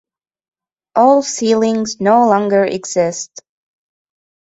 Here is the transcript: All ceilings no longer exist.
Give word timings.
All 0.95 1.21
ceilings 1.21 1.97
no 2.01 2.27
longer 2.27 2.65
exist. 2.65 3.41